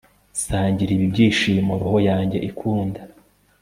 sangira 0.43 0.91
ibi 0.93 1.05
byishimo 1.13 1.73
roho 1.81 1.97
yanjye 2.09 2.37
ikunda 2.49 3.01